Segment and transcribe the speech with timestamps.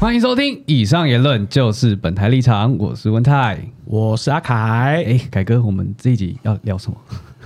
[0.00, 2.74] 欢迎收听，以上言论就是本台立场。
[2.78, 5.04] 我是文泰，我是阿凯。
[5.06, 6.96] 哎，凯哥，我们这一集要聊什么？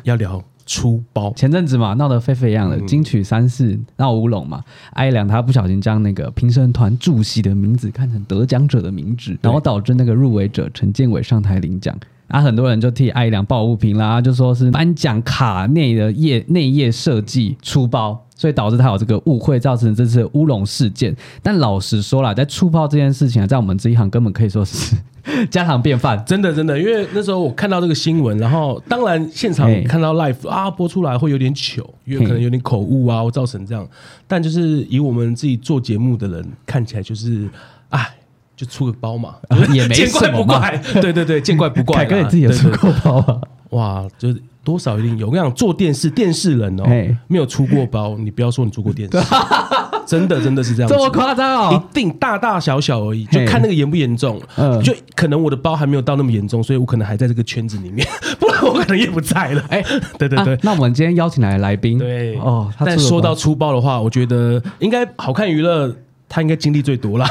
[0.04, 1.32] 要聊出包。
[1.32, 4.62] 前阵子嘛，闹得沸沸扬扬的金曲三四闹乌龙嘛，
[4.92, 11.98] 艾良他不小心将那个评审团主席的名字看成得奖者的名字，然后导致那个入围者陈建伟上台领奖。
[12.28, 21.16] 啊，很多人就替艾良抱不平啦，就说是颁奖卡内的页内页设计出包，所以导致他有这个误会，造成这次乌龙事件。
[21.42, 24.94] 但老实说啦，在出泡这件事情啊，在我们这一行根本可以说是
[25.50, 26.78] 家常便饭，真的真的。
[26.78, 33.88] 因为那时候我看到这个新闻，然后当然现场看到 live 啊播出来会有点糗，因为可能有点口误啊，会造成这样。
[34.26, 37.48] 但就是以我们自己做节目的人看起来，就是
[37.88, 38.14] 哎。
[38.56, 39.34] 就出个包嘛，
[39.74, 40.70] 也没什么嘛。
[41.02, 41.96] 对对对，见怪不怪。
[41.96, 43.40] 凯哥你自己也出过包啊？
[43.70, 45.26] 哇，就是多少一定有。
[45.26, 46.84] 我跟你讲，做电视电视人哦，
[47.28, 49.18] 没有出过包，你不要说你做过电视，
[50.06, 50.88] 真的真的是这样。
[50.88, 51.72] 这么夸张哦？
[51.72, 54.40] 一定大大小小而已，就看那个严不严重。
[54.56, 58.06] 嗯，就可能我的包还没有到那么严重，所以我可能还在这个圈子里面，
[58.40, 59.62] 不然我可能也不在了。
[59.68, 59.84] 哎，
[60.18, 60.58] 对对对。
[60.62, 62.70] 那我们今天邀请来的来宾，对哦。
[62.84, 65.94] 但说到出包的话，我觉得应该好看娱乐，
[66.28, 67.26] 他应该经历最多了。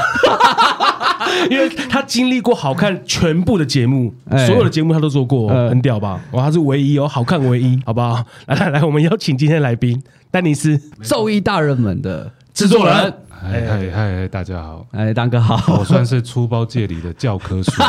[1.50, 6.20] 因为他经历过好看全部的节目，欸、所有的节目他都做过，呃、很屌吧？
[6.32, 8.24] 哇，他是唯一哦，好看唯一， 好不好？
[8.46, 13.14] 来来来，我们邀请今天来宾丹尼斯，咒艺大人们的制作人。
[13.30, 17.72] 嗨嗨嗨，大家好，哎，当哥好，我算是粗包界里的教科书。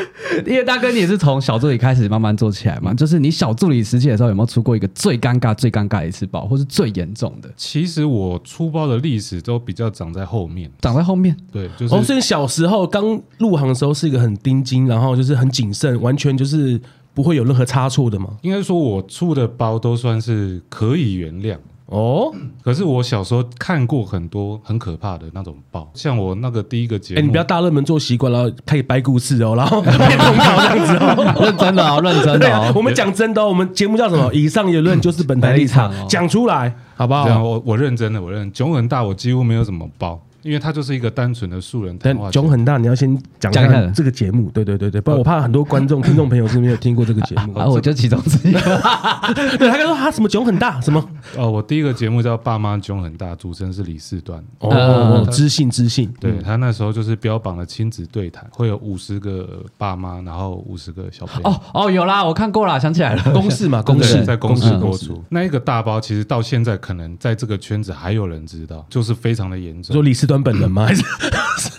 [0.46, 7.50] 因为大哥，你也是从小助理开始慢慢做起来嘛，就是你小助理时期的时候，有没有出过一个最尴尬、最尴尬的一次包，或是最严重的？
[7.56, 11.36] 其实我出包的历史都比较长在后面，长在后面。
[11.52, 11.94] 对，就是。
[11.94, 16.80] 哦，所以小时候刚入行的时候是一个很盯紧，然后就是很谨慎，完全就是
[17.14, 18.36] 不会有任何差错的嘛。
[18.42, 21.56] 应该说，我出的包都算是可以原谅。
[21.86, 22.34] 哦，
[22.64, 34.34] 可是我小时候看过很多很可怕的那种报，像我那个第一个节目，哎，你不要大热门做习惯了，开始掰故事哦，然后 变通告这样子哦，认真的哦，认真的哦，我们讲真的哦，我们节目叫什么？
[34.34, 37.42] 以上言论就是本台立场，讲出来好不好？
[37.42, 40.20] 我我认真的，我认囧很大，我几乎没有怎么包。
[40.46, 44.48] 因为他就是一个单纯的素人，但囧很大，你要先讲一下这个节目。
[44.50, 47.52] 对对对对，不然我怕很多观众、听众朋友是没有听过这个节目。
[47.58, 48.52] 啊，我就其中之一。
[49.58, 51.04] 对，他说他什么囧很大，什么？
[51.36, 54.42] 哦，我第一个节目叫《爸妈囧很大》，主持人是李四端。
[54.60, 56.12] 哦，知性知性。
[56.20, 61.50] 对，他那时候就是标榜了亲子对谈，会有五十个爸妈，然后五十个小朋友。
[61.50, 65.22] 哦哦，有啦，我看过啦，想起来了，公式嘛，公式在公视播出。
[65.30, 69.92] 那一个大包，其实到现在可能在这个圈子还有人知道，就是非常的严重。
[69.92, 70.86] 说李四端本人吗？
[70.86, 71.02] 还是？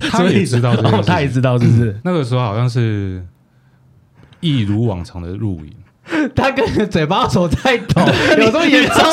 [0.09, 1.99] 他也知道，他也知道，是不是？
[2.03, 3.25] 那个时候好像是
[4.39, 5.73] 一如往常的录影。
[6.35, 8.01] 他跟你嘴巴手在抖，
[8.37, 9.03] 有这么严重？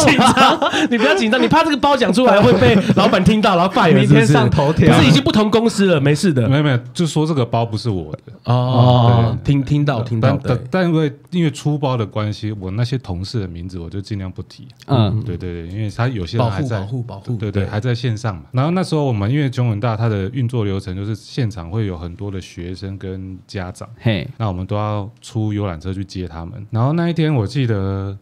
[0.91, 4.95] 你不要紧张，你怕这个包讲出来会被老板听到，然后发明天上头条。
[4.97, 6.49] 不是已经不同公司了，没事的。
[6.49, 9.37] 没有没有，就说这个包不是我的哦。
[9.45, 14.69] 听听到听到，但但因为因为出包的关系，我那些同事的名字我就尽量不提。
[14.87, 18.43] 嗯，对对对，因为他有些人还在保护保护，对对，还在线上嘛。
[18.53, 26.67] 然后那时候我们因为中文大，它的运作流程就是现场会有很多的学生跟家长，嘿，那我们都要出游览车去接他们。
[26.71, 28.17] 然后那一天我记得。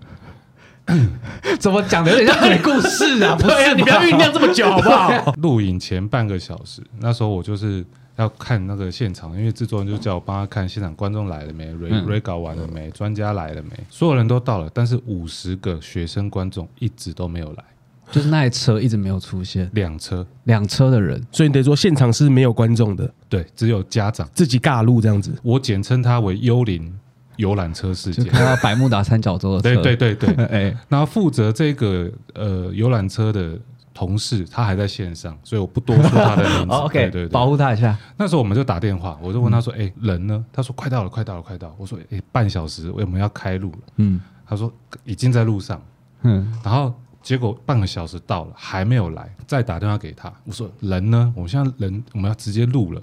[1.60, 3.36] 怎么讲的有点像鬼故事啊？
[3.38, 5.32] 不是啊，你不要酝酿这么久好不好？
[5.40, 7.84] 录影前半个小时，那时候我就是
[8.16, 17.64] 要看那个现场，因为制作人就叫我帮他看现场观众来了没，re 搞完了没，专家来了没，所有人都到了，但是五十个学生观众一直都没有来，
[18.10, 20.26] 就是那一车一直没有出现，两车。
[20.44, 24.28] 两车的人，所以你得说现场是没有观众的，对，只有家长。
[24.34, 26.92] 自己尬录这样子，我简称它为幽灵。
[27.36, 33.58] 游览车事件，看到百慕达三角洲的车，对对对对， 哎，然后负责这个呃游览车的
[33.94, 36.74] 同事，他还在线上，所以我不多说他的名字。
[36.74, 37.96] OK，对对，保护他一下。
[38.16, 44.72] 那时候我们就打电话，我就问他说：“哎，人呢？”他说：“快到了，快到了，快到。”我说：“哎，半小时，我们要开路了。”嗯，他说
[45.04, 45.80] ：“已经在路上。”
[46.22, 51.32] 嗯，然后结果半个小时到了，还没有来，再打电话给他，我说：“人呢？
[51.36, 53.02] 我现在人我们要直接录了。”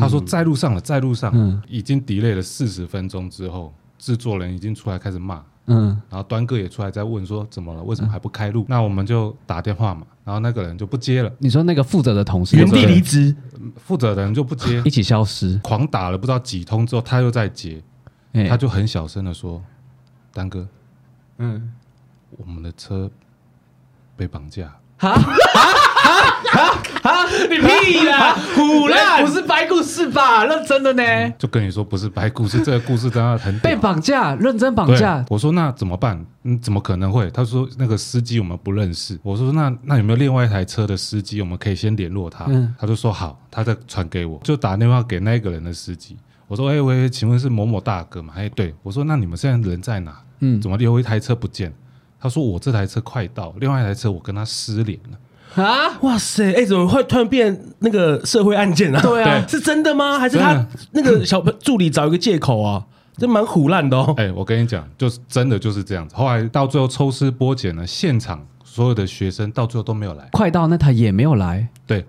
[0.00, 8.64] 他说在路上了，在路上，嗯，已经 delay 了四十分钟之后，制作人已经出来开始骂，嗯，然后端哥也出来在问说怎么了，为什么还不开路？
[8.68, 11.32] 那我们就打电话嘛，然后那个人就不接了。
[11.38, 13.34] 你说那个负责的同事原地离职，
[13.76, 17.82] 负责的人就不接，一起消失，狂打了不知道几通之后，他又在接，
[18.48, 19.62] 他就很小声的说
[20.32, 20.66] ：“丹哥，
[21.38, 21.72] 嗯，
[22.30, 23.10] 我们的车
[24.16, 24.74] 被绑架。”
[27.02, 27.26] 啊！
[27.50, 28.36] 你屁啦！
[28.56, 30.44] 唬烂，不是白故事吧？
[30.44, 31.30] 认真的呢？
[31.38, 35.24] 就跟你说不是白故事，这个故事真的很被绑架，认真绑架。
[35.28, 36.24] 我说那怎么办？
[36.44, 37.30] 嗯，怎么可能会？
[37.30, 39.18] 他说那个司机我们不认识。
[39.22, 41.40] 我说那那有没有另外一台车的司机？
[41.40, 42.44] 我们可以先联络他。
[42.48, 46.16] 嗯，他就说好，他再传给我，就打电话给那个人的司机。
[46.48, 48.34] 我说哎喂，请问是某某大哥吗？
[48.36, 48.74] 哎，对。
[48.82, 50.20] 我说那你们现在人在哪？
[50.40, 51.72] 嗯，怎么有一台车不见？
[52.20, 55.18] 他说我这台车快到，另外一台车我跟他失联了。
[55.54, 55.98] 啊！
[56.02, 56.44] 哇塞！
[56.52, 59.00] 哎、欸，怎么会突然变那个社会案件啊？
[59.02, 60.18] 对啊，是真的吗？
[60.18, 62.84] 还是他那个小助理找一个借口啊？
[63.16, 64.14] 这蛮胡乱的哦。
[64.16, 66.16] 哎、欸，我跟你讲，就是真的就是这样子。
[66.16, 71.68] 后来到最后抽丝剥茧呢，现场所有的学生到最后都没有来，快到那台也没有来。
[71.86, 72.04] 对，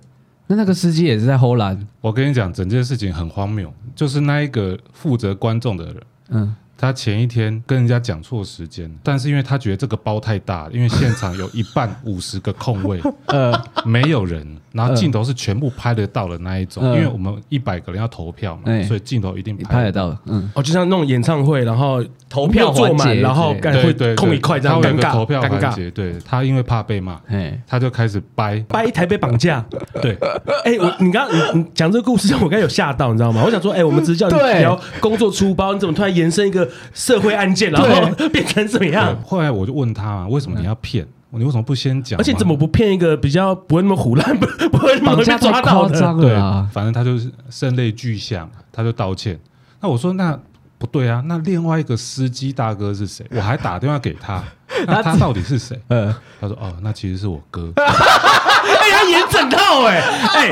[0.48, 1.88] 那那个司机也是在偷懒。
[2.00, 5.98] 我跟你讲，整件事情很荒谬，就是那一个负责观众的人，
[6.30, 6.56] 嗯。
[6.84, 13.54] 他前一天跟人家讲错时间，但是因为他觉得这个包太大了，因为现场有一半五十个空位， 呃，
[13.86, 20.14] 没有人，然后镜头是全部拍得到的那一种，因为我们一百个人要投票嘛，所以镜头一定拍得到。
[20.26, 27.18] 嗯，哦，就像那种演唱会，然后投票坐满，然后会空一块这样尴尬，投票环节，对，他因为怕被骂，
[27.66, 28.60] 他就开始掰。
[28.68, 29.66] 掰一台被绑架。
[30.02, 30.18] 对，
[30.66, 33.42] 哎，我你刚刚你你讲这个故事，我刚刚有吓到，你知道吗？
[33.46, 36.68] 我想说，哎，我们只是叫你聊工作出包，你怎么突然延伸一个？
[36.94, 37.88] 社会案件，然后
[38.30, 39.16] 变成怎么样？
[39.26, 41.08] 后来我就问他啊，为什么你要骗？
[41.36, 42.20] 你为什么不先讲？
[42.20, 46.14] 而且怎么不骗一个比较不会那么胡乱，不 不会那么被抓到的？
[46.22, 49.40] 对啊，反正他就是声泪俱下，他就道歉。
[49.82, 50.38] 那我说那
[50.78, 53.26] 不对啊，那另外一个司机大哥是谁？
[53.32, 54.44] 我还打电话给他，
[54.86, 55.80] 那他到底是谁？
[55.88, 57.72] 嗯，他说哦，那其实是我哥。
[57.78, 60.02] 哎，他演整套哎
[60.36, 60.52] 哎。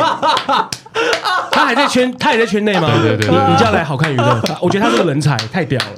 [1.52, 2.90] 他还在圈，他也在圈内吗？
[3.02, 5.92] 对对对，你叫来好看娱乐，我觉得他这个人才太屌了。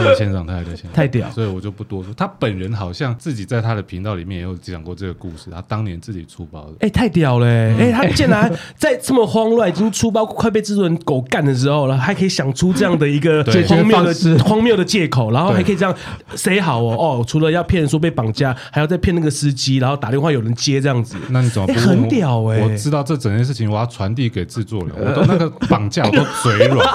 [0.00, 2.12] 他在现场，他还在现场，太屌，所以我就不多说。
[2.14, 6.72] 他本人好像自己在他的频道里面也有讲过这个故事，他当年自己出包的。
[6.80, 7.70] 哎、欸，太屌了、欸！
[7.70, 15.94] 哎、嗯欸，他竟然 在这么慌乱、已经出包快被制作人狗干的时候了，还可以想出这样的一个 荒谬的荒谬的借口，然后还可以这样
[16.34, 21.16] say 好哦哦，除了要骗人说被绑架，还要再骗那个司机，然后打电话有人接这样子。
[21.28, 21.78] 那你怎么不、欸？
[21.80, 22.62] 很屌哎、欸！
[22.62, 26.86] 我知道这整件事情，我要传递给制作人，我都那个绑架我都嘴软。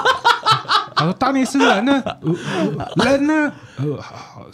[0.98, 2.02] 他说：“当你是人呢？
[3.04, 3.52] 人呢？
[3.76, 4.44] 呃，好，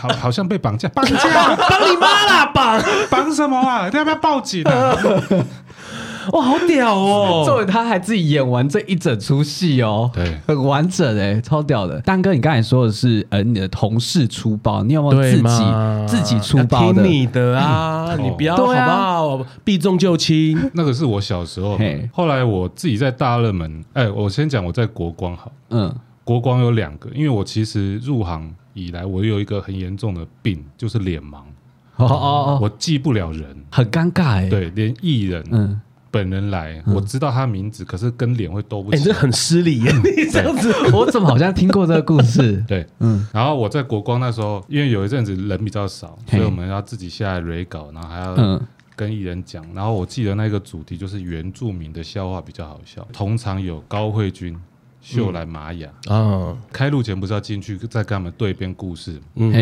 [0.00, 3.88] 好，好像被绑架，绑架，绑你妈啦，绑绑什么啊？
[3.92, 4.96] 你要不要报警啊？”
[6.32, 7.42] 哇，好屌哦！
[7.46, 12.00] 作为他还自己演完这一整出戏哦，对，很完整哎，超屌的。
[12.00, 15.64] 丹哥，你刚才说的是呃，你的同事出包，你有没有自己
[16.06, 17.02] 自己出包的？
[17.02, 19.46] 听你的啊，你不要好不好？
[19.64, 20.58] 避重就轻。
[20.74, 21.78] 那个是我小时候，
[22.12, 23.84] 后来我自己在大热门。
[23.94, 25.94] 哎，我先讲我在国光好，嗯，
[26.24, 31.38] 国光有两个，因为我其实入行以来，我有一个很严重的病，就是脸盲。
[31.96, 34.48] 哦哦哦，我记不了人，很尴尬哎。
[34.48, 35.80] 对，连艺人，嗯。
[36.10, 39.00] 本人来，我知道他名字，可是跟脸会都不清。
[39.00, 39.92] 哎，这很失礼耶！
[40.02, 42.62] 你这样子， 我怎么好像听过这个故事？
[42.66, 43.26] 对，嗯。
[43.32, 48.60] 然后我在国光那时候，因为有一阵子人比较少，所以我们要自己下来 re 稿，然后还要
[48.96, 49.64] 跟艺人讲。
[49.74, 53.06] 然后我记得那个主题就是原住民的笑话比较好笑。
[53.12, 54.58] 同场有高慧君、
[55.00, 56.56] 秀兰、玛雅啊。
[56.72, 59.20] 开录前不是要进去再跟他们对一遍故事？
[59.36, 59.52] 嗯。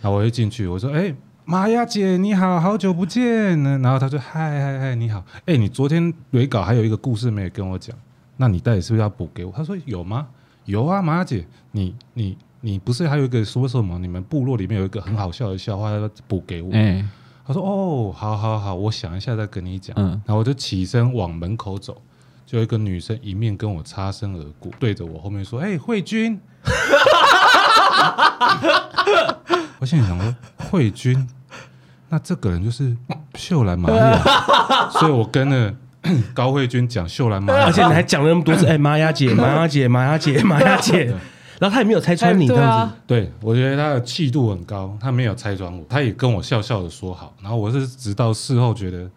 [0.00, 3.76] 然后我一进去，我说：“哎。”玛雅姐，你好，好久不见呢。
[3.82, 5.24] 然后他说：“嗨嗨嗨，你好。
[5.44, 7.96] 哎，你昨天蕊稿还有一个故事没有跟我讲，
[8.36, 10.28] 那你到底是不是要补给我？”他说：“有吗？
[10.66, 13.98] 有啊，玛雅姐，你你你不是还有一个说什么？
[13.98, 17.04] 你们部落里面有一个很好笑的笑话要补给我。”哎，
[17.44, 22.00] 他说：“哦，好好好，我想一下再跟你讲。”嗯，然后我就起身往门口走，
[22.46, 26.40] 就有一个女生迎面跟我擦身而过，对着我后面说：“哎，慧君。”
[29.82, 30.32] 我现在想说，
[30.70, 31.28] 慧君，
[32.08, 32.96] 那这个人就是
[33.34, 34.22] 秀兰玛雅，
[34.94, 35.74] 所以我跟了
[36.32, 41.06] 高慧君讲秀兰玛雅，而且你还讲了那么多次， 哎， 玛雅姐，玛雅姐，玛雅姐，玛雅姐，
[41.58, 49.10] 然后他也没有拆穿你这样子，对，我觉得他的气度很高，他没有拆穿我，他也跟我笑笑的说好，然后我是直到事后觉得。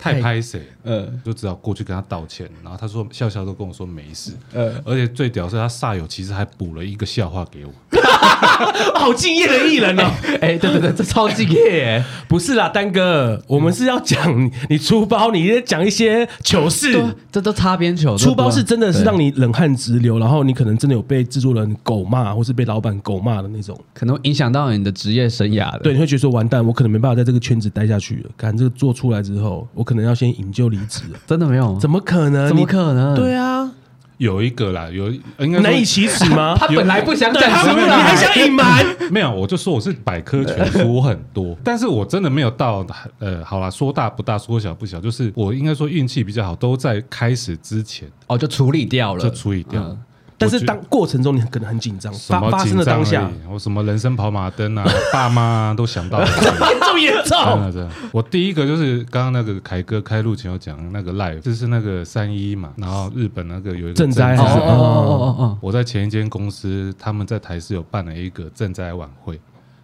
[0.00, 7.72] 太拍谁，嗯，就只好过去跟他道歉，然后他说笑笑都跟我说没事，嗯，而且最屌是他煞有其事还补了一个笑话给我，
[8.94, 10.04] 好敬业的艺人哦，
[10.40, 11.84] 哎，对对对，这超敬业。
[11.84, 16.96] 哎，不是啦，丹哥，我们是要讲你 出包，你讲一些糗事，
[17.32, 29.88] 这都擦边球，出包是真的是让你冷汗直流，然后你可能真的有被制作人狗骂，或是被老板狗骂的那种，可能影响到你的职业生涯的，对，你会觉得说完蛋，我可能没办法在这个圈子待下去了，看这个做出来之后，我。
[29.88, 31.74] 可能要先引咎离职，真的没有？
[31.80, 32.46] 怎么可能？
[32.46, 33.14] 怎么可能？
[33.14, 33.72] 对啊，
[34.18, 36.54] 有一个啦，有应该难以启齿吗？
[36.60, 38.84] 他本来不想讲，他你还想隐瞒？
[39.10, 42.86] 没有，我就说我是百科全书，我很多， 但是我真的没有到
[43.18, 49.88] 呃，好啦，说大不大，说小不小，就是我应该说运气比较好，都在开始之前哦，就处理掉了，就处理掉了。
[49.90, 49.98] 嗯
[50.38, 56.26] 但是当过程中你可能很紧张，发发生的当下，我什么人生跑马灯啊， 爸妈都想到了，
[56.62, 57.72] 严重严重。
[57.72, 69.40] 真的，我第一个就是刚刚那个凯哥开录前有讲那个 live，就是那个三一嘛，然后日本那个有一个赈灾，哦哦哦哦，我在前一间公司，他们在台视有办了一个赈灾晚会，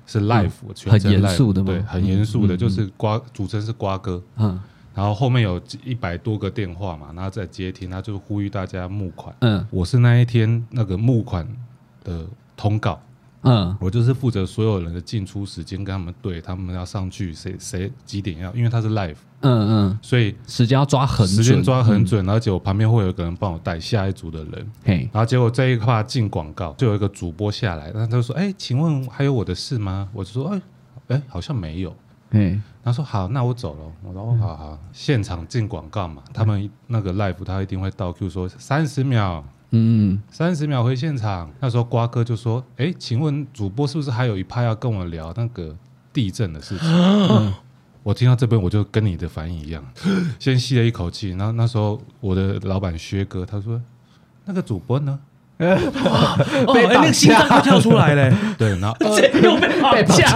[0.06, 0.50] 是 live，
[0.86, 4.58] 很严肃的，对，很严肃的，就是瓜主持人是瓜哥，嗯。
[4.94, 9.34] 然后后面有一百多个电话嘛，然后在接听，他就呼吁大家募款。
[9.40, 11.46] 嗯，我是那一天那个募款
[12.04, 12.24] 的
[12.56, 13.00] 通告。
[13.46, 19.16] 嗯，我就是负责所有人的进出时间，跟他们对，他们要上去，谁谁几点要，因为他是 live。
[19.40, 24.66] 嗯嗯，所以时间要抓很准，时间抓很准，而且我旁边会有一个人帮我带下一组的人。
[24.82, 30.62] 嘿，然后结果这一块进广告，就有一个主播下来，然后他就说：“哎，请问还有我的事吗？”我就说：“哎，
[31.08, 31.94] 哎，好像没有。”
[32.30, 33.80] 嗯，他说好，那我走了。
[34.02, 41.50] 我说好好，现场进广告嘛，他们那个 live 他一定会倒 Q 说三十秒，嗯，三十秒回现场。
[41.60, 45.74] 那时候瓜哥就说，哎，请问主播是不是还有一趴要跟我聊那个
[46.12, 46.86] 地震的事情？
[46.90, 47.54] 嗯，
[48.02, 49.82] 我听到这边我就跟你的反应一样，
[50.38, 51.30] 先吸了一口气。
[51.30, 53.80] 然后那时候我的老板薛哥他说，
[54.44, 55.18] 那个主播呢？
[55.56, 58.96] 被那个心脏都跳出来了， 对，然后
[59.40, 60.26] 又被绑架。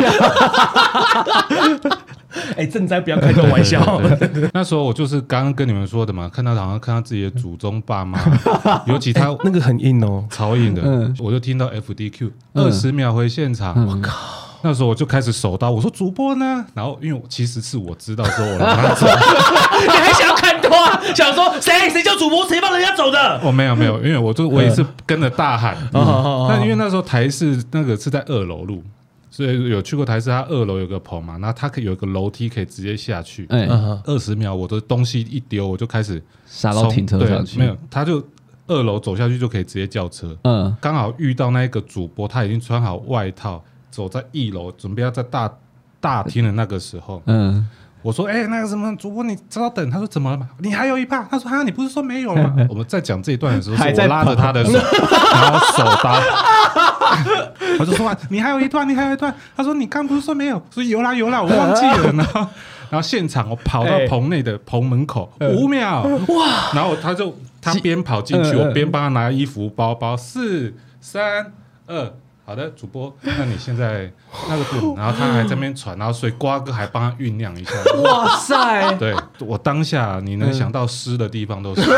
[2.57, 4.00] 哎，赈灾不要开这种玩笑。
[4.52, 8.18] 那时候我就是刚刚跟你们说的嘛，看到好像看到自己的祖宗爸妈，
[8.87, 10.83] 尤其他那个很硬哦，超硬的。
[11.18, 14.14] 我就听到 FDQ 二十秒回现场，我靠！
[14.61, 16.66] 那时候我就开始手刀，我说主播呢？
[16.75, 21.00] 然后因为其实是我知道说我 让他走，你还想要看多啊？
[21.14, 23.40] 想说谁谁叫主播，谁放人家走的？
[23.45, 25.76] 我没有没有，因为我就我也是跟着大喊。
[25.92, 28.83] 那因为那时候台视那个是在二楼录，
[29.38, 33.47] 所以有去过台式，他二楼有个棚嘛，然后他可以有一个楼梯可以直接下去。
[34.04, 37.57] 二十秒我的东西一丢，我就开始下楼停车上去。
[37.57, 38.21] 没有，他就
[38.66, 40.37] 二楼走下去就可以直接叫车。
[40.42, 43.62] 嗯，刚好遇到那个主播，他已经穿好外套。
[43.92, 45.52] 走在一楼，准备要在大
[46.00, 47.64] 大厅的那个时候，嗯，
[48.02, 49.90] 我说，哎，那个什么主播，你稍等。
[49.90, 50.48] 他说怎么了嘛？
[50.58, 51.22] 你还有一趴。
[51.30, 52.54] 他说哈，你不是说没有吗？
[52.70, 54.72] 我们在讲这一段的时候，是我拉着他的手，
[55.32, 56.20] 然后手搭。
[57.80, 59.34] 我就说，你还有一段，你还有一段。
[59.56, 60.62] 他说你刚不是说没有？
[60.70, 62.12] 所以有啦有啦，我忘记了。
[62.12, 62.40] 然后，
[62.90, 66.70] 然后现场我跑到棚内的棚门口，五秒哇！
[66.74, 70.16] 然后他就他边跑进去，我边帮他拿衣服包包。
[70.16, 71.52] 四三
[71.86, 72.12] 二。
[72.48, 74.10] 好的，主播，那你现在
[74.48, 77.72] 那个不，然后他还在那边传，然后所以瓜哥还帮他酝酿一下。
[78.02, 78.94] 哇塞！
[78.94, 81.82] 对我当下你能想到湿的地方都是。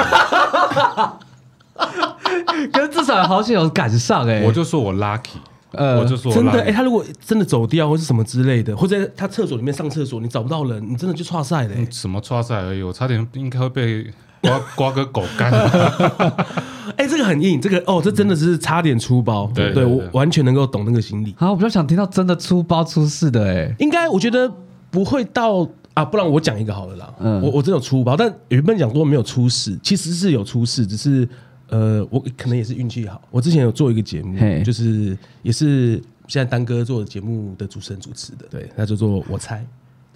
[2.73, 4.43] 可是至少好像有赶上哎。
[4.43, 5.39] 我就说我 lucky，
[5.71, 11.77] 呃，我就说真的哎，他如果真的走掉或是什么之类的，或者他厕所里面上厕所，你找不到人，你真的就剉赛了。
[11.93, 15.53] 什么剉赛而已，我差点应该会被瓜瓜哥狗干。
[16.97, 21.35] 哎，这个很硬，这个哦，这真的是差点出包，嗯、对，对，对，对，我完全能够懂那个心理。
[21.39, 24.51] 好，我比较想听到真的出包出事的，哎，应该我觉得
[24.91, 27.15] 不会到啊，不然我讲一个好了啦。
[27.21, 31.27] 嗯，我我真的有出包，但原本讲说没有出事，其实是有出事，只是
[31.69, 33.23] 呃，我可能也是运气好。
[33.31, 35.95] 我之前有做一个节目，就是也是
[36.27, 39.65] 现在丹哥做的节目的主持人主持的，对，那叫做我猜。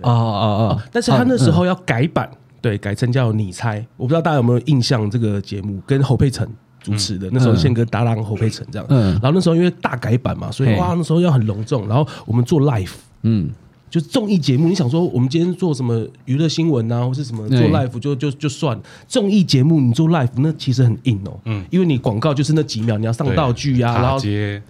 [0.03, 6.49] 哦哦哦，但是他那时候要改版，嗯、对，改成叫你猜，我不知道大家有没有印象这个节目跟侯佩岑。
[6.81, 11.87] 主持的那时候，宪哥搭档侯佩岑这样，嗯，然后那时候因为大改版嘛，所以哇，那时候要很隆重。
[11.87, 12.93] 然后我们做 live，
[13.23, 13.51] 嗯，
[13.91, 14.69] 就是综艺节目。
[14.69, 18.79] 你想说我们今天做什么娱乐新闻啊，或是什么做 live 就就就算。
[19.07, 24.19] 综艺节目，你做 live 那其实很硬哦，嗯，因为你广告就是那几秒，你要上道具啊，然后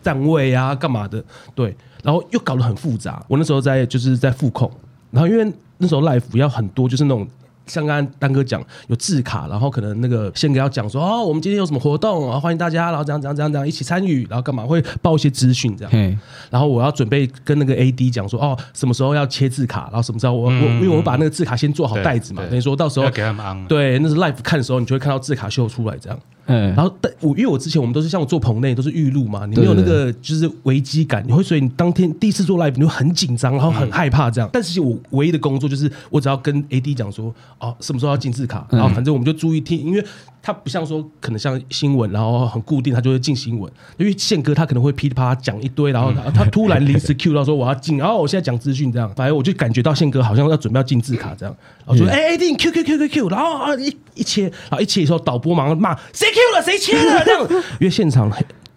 [0.02, 1.24] 站位啊，干嘛的，
[1.54, 3.24] 对，然后又搞得很复杂。
[3.28, 4.70] 我那时候在就是在副控，
[5.10, 7.26] 然后因为那时候 live 要很多，就是那种。
[7.66, 16.16] 像刚刚丹哥讲有字卡，然后可能那个宪哥要讲说哦，我们今天有什么活动啊，欢迎大家，然后这样这样这样这样一起参与，然后干嘛会报一些资讯这样，嘿。
[16.50, 26.18] 然后我要准备跟那个 AD 讲说哦，什么时候要切字卡，然后什么时候我、嗯、我因为我把那个字卡先做好袋子嘛，等于说到时候给他们对，那是 live 看的时候，你就会看到字卡秀出来这样。
[26.46, 34.50] 嗯，然后但我因为我之前我们都是像我做棚内都是预录嘛，你没有那个就是危机感，你会所以你当天第一次做 live 你会很紧张，然后很害怕这样。
[34.52, 40.04] 但是我唯一的工作就是我只要跟 AD 讲说哦，什么时候要进字卡，然后反正我们就注意听，因为
[40.46, 43.72] 他不像说可能像新闻，然后很固定，他就会进新闻。
[43.96, 56.62] 因为宪哥他可能会噼里啪啦讲一堆，然后他突然临时 Q 到说我要进，然后我现在讲资讯这样，反正我就感觉到宪哥好像要准备要进字卡这样，然后说哎哎，定 Q Q Q Q Q，然后啊一一切，然后一切的时候导播马上骂谁 Q 了？
[56.62, 57.24] 谁切了？
[57.24, 57.48] 这样，
[57.80, 58.30] 因为现场。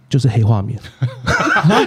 [0.10, 0.80] 就是黑画面，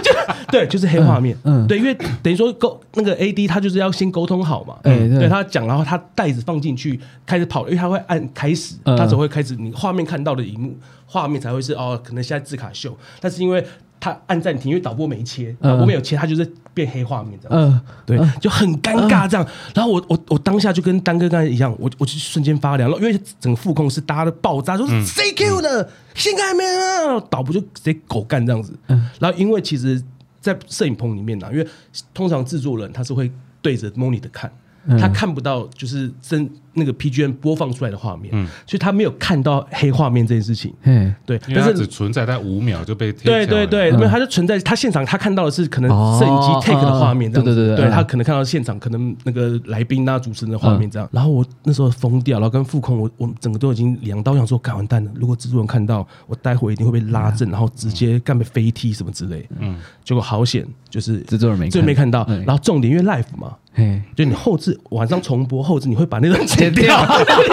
[0.03, 0.11] 就
[0.51, 5.27] 对，就是黑画面，嗯，对，因为等于说沟那个 AD 他就是要先沟通好嘛，嗯，对。
[5.27, 10.75] 他讲，然后他袋子放进去开始跑，因为他会按开始，他只会开始，你画面看到的荧幕
[11.05, 13.65] 画面才会是哦，可能现在字卡秀，但是因为。
[14.01, 16.43] 他按暂停，因为导播没切，导播没有切，他就是
[16.73, 17.71] 变黑画面这样。
[17.71, 19.45] 子，嗯、对，嗯、就很尴尬这样。
[19.45, 28.73] 嗯、然后我我我当下就跟丹哥刚才一样，我我就瞬间发凉了，因为整个副控是大家的爆炸，说谁 Q 的，现在还没有，导播就直接狗干这样子。
[28.87, 30.03] 嗯、然后因为其实，
[30.41, 31.67] 在摄影棚里面呢，因为
[32.13, 33.31] 通常制作人他是会
[33.61, 34.51] 对着 monitor 看。
[34.99, 63.55] 他看不到，就是真那个 PGM 播放出来的画面，嗯，所以他没有看到黑画面这件事情，嗯，对，但是只存在在五秒就被对对对，因为他就存在他现场，他看到的是可能摄影机 take 的画面，对对对对，他可能看到现场可能那个来宾啊主持人的画面这样，然后我那时候疯掉，然后跟副控我我整个都已经两刀，想说干完蛋了，如果制作人看到我待会一定会被拉正，然后直接干被飞踢什么之类，嗯，结果好险，就是制作人没这没看到，然后重点因为 live 嘛。
[63.73, 67.05] 嘿，就你后置晚上重播后置，你会把那段剪掉，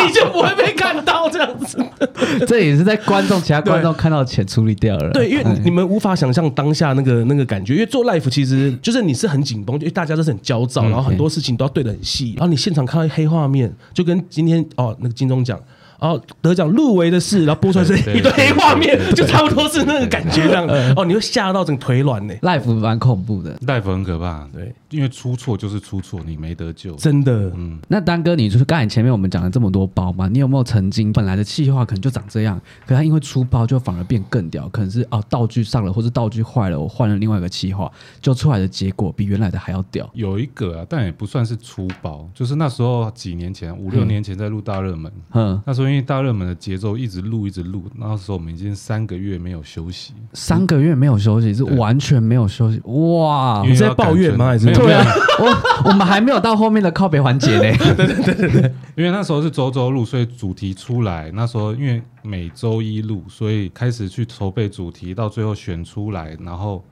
[0.05, 1.79] 你就不会被看到这样子。
[2.47, 5.11] 这也是在观众其他观众看到前处理掉了。
[5.13, 15.59] 对，因为你们无法想象当下那个那个感觉，因为做 live 其实就是你是很紧绷，因为大家都是很焦躁，然后很多事情都要对得很细，然后你现场看到黑画面，就跟今天哦那个金钟奖。
[16.01, 20.65] 哦，得奖入围的事，然后播出来是一堆黑画面，就差不多是那个感觉这样。
[20.95, 22.35] 哦，你会吓到整个腿软呢。
[22.41, 24.47] Life 蛮恐怖的，Life 很可怕。
[24.55, 26.95] 对，因为出错就是出错，你没得救。
[26.97, 27.79] 真的，嗯。
[27.89, 34.69] 那丹哥，你就是刚才前面我们讲了这么多包嘛，你有没有曾经本来的气划可能就长这样，可他因为出包就反而变更屌？
[34.69, 37.91] 可能是哦道具上了，或是道具坏了，我换了另外一个气划，
[38.21, 40.09] 就出来的结果比原来的还要屌。
[40.13, 46.59] 有一个啊，但也不算是出包，就是那时候几年前，五六年前在录大热门，嗯，那时候因为大热门的。
[46.59, 53.63] 节奏一直录一直录，那时候我们已经三个月没有休息，三个月没有休息是完全没有休息，哇！
[53.65, 54.47] 你在抱怨吗？
[54.47, 55.05] 还是对啊，
[55.39, 57.77] 我我们还没有到后面的靠北环节呢。
[57.97, 66.85] 对对对对对，因为那时候是周周录，所以主题出来，那时候因为每周一录，所以开始去筹备主题，到最后选出来，然后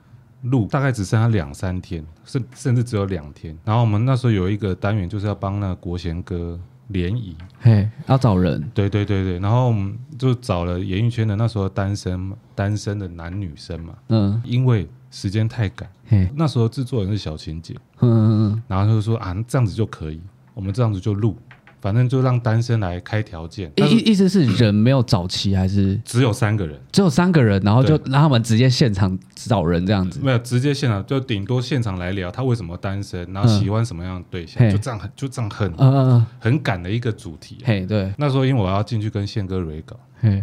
[0.43, 3.57] 录，大概只剩下两三天，甚甚至只有两天。
[3.65, 6.59] 然后我们那时候有一个单元，就是要帮那个国贤哥。
[6.91, 20.21] 联谊，嘿，要找人，对对对对，然后我们就找了演艺圈的那时候单身单身的男女生嘛，嗯，因为时间太赶，嘿，那时候制作人是小琴姐，嗯嗯嗯，然后就说啊，这样子就可以，
[20.53, 21.35] 我们这样子就录。
[21.79, 26.77] 反正就让单身来开条件，意意思是人没有找齐还是 只有三个人？
[26.91, 30.19] 只有三个人，然后就让他们直接现场找人这样子？
[30.21, 37.59] 没有，直接现场就顶多现场来聊他为什么单身，然后喜欢什么样的对象，就这样很就这样很嗯嗯很赶的一个主题。
[37.63, 39.95] 嘿，对，那时候因为我要进去跟宪哥 re 稿，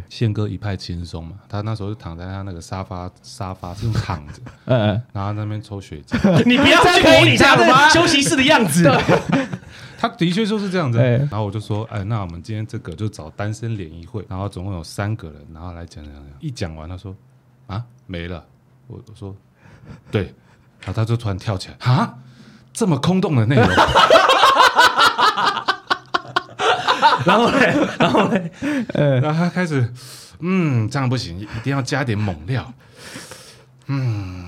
[0.08, 8.88] 宪哥一派轻松嘛，他那时候就躺在他那个沙发沙发上躺着， 嗯，然后那边抽雪茄， 你不要去模拟他的休息室的样子。
[9.96, 16.24] 他的确就是这样子，然后我就说，哎，那我们今天这个就找单身联谊会，然后总共有三个人，然后来讲讲讲。
[16.40, 17.16] 一讲完，他说，
[17.68, 18.44] 啊，没了。
[18.86, 19.34] 我我说，
[20.10, 20.24] 对，
[20.80, 22.18] 然后他就突然跳起来，啊，
[22.74, 23.66] 这么空洞的内容。
[27.24, 27.58] 然后呢，
[27.98, 28.50] 然后呢，
[28.94, 29.92] 呃，然后他开始，
[30.40, 32.72] 嗯，这样不行，一定要加点猛料。
[33.86, 34.44] 嗯，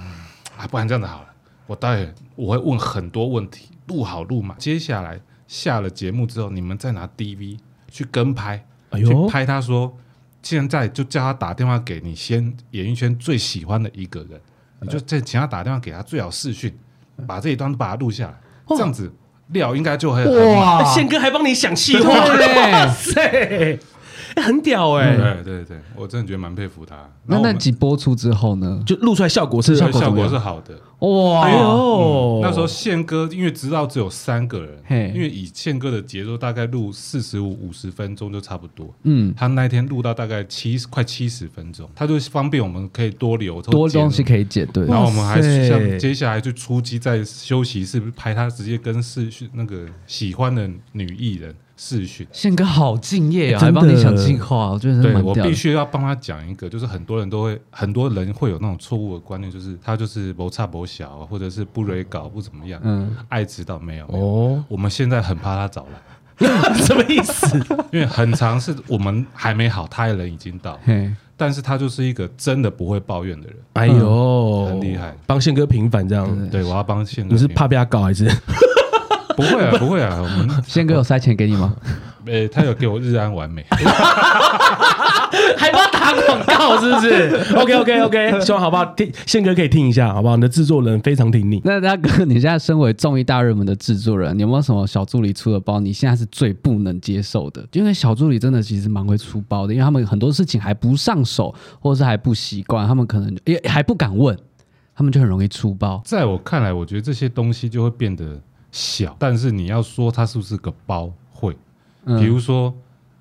[0.57, 1.29] 啊，不然这样子好了，
[1.66, 5.21] 我待会我会问很多问题，录好录嘛，接下来。
[5.49, 7.57] 下了节目之后，你们再拿 DV
[7.88, 9.97] 去跟拍，哎呦，去拍他说，
[10.42, 14.40] 现在就叫他打电话给你先演艺圈最喜欢的一个人，
[14.81, 16.77] 你就再请他打电话给他，最好视讯，
[17.29, 18.35] 把这一段都把它录下来，
[18.71, 19.09] 这样子
[19.48, 23.78] 料应该就会很哇，宪哥还帮你想气话嘞，哇塞！
[24.37, 25.16] 很屌哎、欸！
[25.42, 26.94] 对对对，我真的觉得蛮佩服他。
[27.24, 28.82] 那那集播出之后呢？
[28.85, 31.42] 就录出来效果是效果是好的哇！
[31.42, 38.94] 哎呦，那时候宪哥因为知道只有三个人，嘿因为以宪哥的节奏，大概录四十五五十分钟就差不多。
[39.02, 44.66] 嗯，他那一天录到大概七十快七十分钟，他就方便我们可以多留多东西可以剪。
[44.68, 51.54] 对，然后我们还像接下来就出击在休息室拍他直接跟视讯那个喜欢的女艺人。
[51.78, 67.59] 试训，宪哥好敬业啊，还帮你想计划，我觉得对我必须要帮他讲一个，就是很多人都会，很多人会有那种错误的观念，就是他就是不差不小，或者是不 re 稿不怎么样，嗯，爱指导没有哦，我们现在很怕他早来， 什么意思？
[67.90, 70.79] 因为很长是我们还没好，他人已经到，
[71.37, 73.57] 但是他就是一个真的不会抱怨的人。
[73.75, 76.49] 哎呦，很厉害，帮宪哥平反这样。
[76.51, 77.33] 对，我要帮宪哥。
[77.35, 78.25] 你是怕被他搞还是？
[79.37, 80.16] 不会啊，不会啊。
[80.18, 81.77] 我们宪哥有塞钱给你吗？
[82.25, 83.62] 诶， 他有给我日安完美。
[85.57, 87.55] 还帮他打广告是不是？
[87.57, 88.85] OK OK OK，希望好不好？
[88.94, 90.37] 听宪哥可以听一下好不好？
[90.37, 91.61] 你的制作人非常挺你。
[91.64, 95.81] 那大哥，你现在身为综艺大热门的制作人，你有没有什么小助理出的包？
[95.81, 97.66] 你现在是最不能接受的？
[97.72, 104.37] 因为小助理真的其实蛮会出包的，因为他们很多事情还不上手，或者是还不习惯，他们可能也还不敢问，
[104.94, 106.01] 他们就很容易出包。
[106.05, 111.55] 在我看来，我觉得这些东西就会变得小，但是你要说它是不是个包，会，
[112.18, 112.68] 比如说。
[112.68, 112.75] 嗯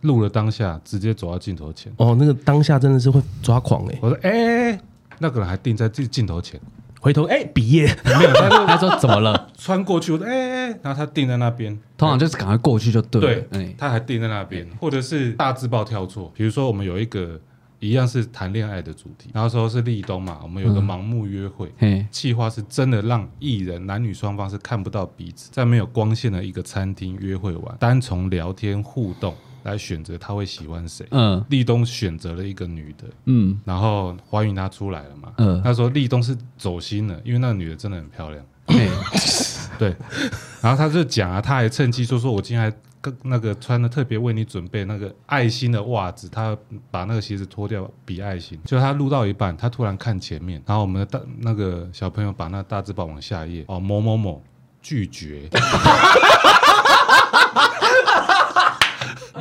[0.05, 1.91] 录了当下，直接走到镜头前。
[1.97, 3.99] 哦，那个当下真的是会抓狂哎、欸！
[4.01, 4.29] 我说，哎、
[4.71, 4.79] 欸，
[5.19, 6.59] 那个人还定在镜镜头前，
[6.99, 8.33] 回头哎，毕业没有？
[8.65, 9.49] 他说怎么了？
[9.57, 13.41] 穿过去，我说，哎、欸、哎，然后他定在那边，通常就是赶快过去就对了。
[13.51, 16.31] 对，欸、他还定在那边，或者是大字报跳错。
[16.35, 17.39] 比如说，我们有一个。
[17.81, 31.05] 一样是谈恋爱的主题，然后说是立冬嘛，我们有个盲目约会，嗯、计划是真的让艺人男女双方是看不到彼此，在没有光线的一个餐厅约会完，单从聊天互动来选择他会喜欢谁。
[31.11, 35.33] 嗯，立冬选择了一个女的，嗯，然后欢迎她出来了嘛。
[35.37, 38.43] 嗯，他说立冬是走心了，因为那个女的真的很漂亮。
[38.67, 38.89] 嗯、
[39.77, 39.95] 对，
[40.61, 42.77] 然后他就讲啊，他还趁机说说我今天还。
[43.21, 46.57] 那个穿的特别为你准备那个爱心的袜子，他
[46.89, 48.59] 把那个鞋子脱掉比爱心。
[48.65, 54.41] 就他录到一半，他突然看前面，然后我们的大那个小朋友把那大字报往下页哦，某某某
[54.81, 55.47] 拒绝。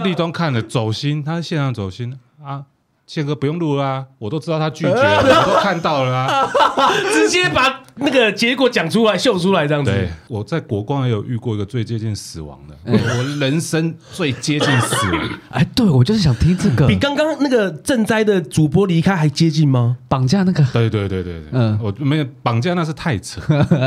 [0.02, 2.64] 立冬看了走心，他现场走心啊。
[3.06, 6.50] 宪哥不用录啦啊，我都知道他拒绝了， 我都看到了啊，
[7.12, 9.90] 直接把那个结果讲出来秀出来这样子。
[9.90, 15.30] 对，我在国光也有遇过一个最接近死亡的，我人生最接近死亡。
[15.52, 19.98] 哎，对，我就是想听这个，比刚刚那个赈灾的主播离开还接近吗？
[20.08, 20.64] 绑架那个？
[20.72, 23.42] 对对对对对，嗯，我没有绑架，那是太扯。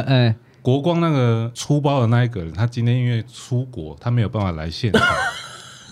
[0.06, 5.02] 哎，国光那个出包的那一个人，他今天因为出国，他没有办法来现场。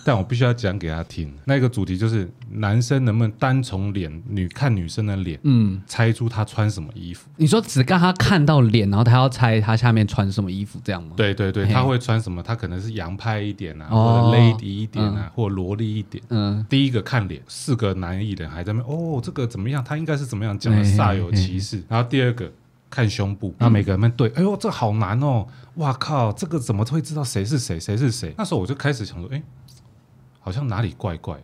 [0.06, 7.28] 但我必须要讲给他听，那个主题就是男生能不能单从脸女看女生的脸，嗯，猜出她穿什么衣服？
[7.36, 11.14] 你说只让他看到脸，然后他要猜他下面穿什么衣服，这样吗？
[11.16, 12.40] 对对对，他会穿什么？
[12.40, 16.22] 他可能是洋派一点啊，或者 lady 一点啊，或萝莉一点。
[16.28, 19.82] 嗯，第一个看脸，四个男艺人还在那，哦，这个怎么样？
[19.82, 20.56] 他应该是怎么样？
[20.56, 21.82] 讲的煞有其事。
[21.88, 22.48] 然后第二个
[22.88, 25.48] 看胸部，那每个人们对，哎呦，这好难哦！
[25.74, 27.80] 哇靠，这个怎么会知道谁是谁？
[27.80, 28.32] 谁是谁？
[28.38, 29.42] 那时候我就开始想说，哎。
[30.46, 31.42] 好像哪里怪怪的，